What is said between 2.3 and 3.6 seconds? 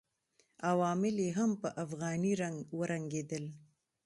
رنګ ورنګېدل.